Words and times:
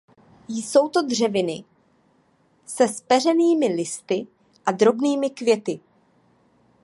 Jsou 0.47 0.89
to 0.89 1.01
dřeviny 1.01 1.63
se 2.65 2.87
zpeřenými 2.87 3.67
listy 3.67 4.27
a 4.65 4.71
drobnými 4.71 5.29
květy. 5.29 5.79